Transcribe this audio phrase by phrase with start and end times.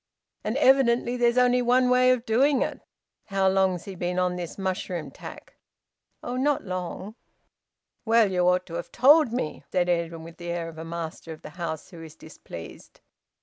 [0.43, 2.81] "And evidently there's only one way of doing it.
[3.25, 5.57] How long's he been on this mushroom tack?"
[6.23, 7.13] "Oh, not long."
[8.03, 11.31] "Well, you ought to have told me," said Edwin, with the air of a master
[11.33, 13.01] of the house who is displeased.